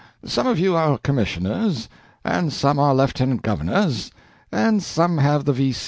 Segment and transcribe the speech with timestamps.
[0.25, 1.87] Some of you are commissioners,
[2.25, 4.11] and some are lieutenant governors,
[4.51, 5.75] and some have the V.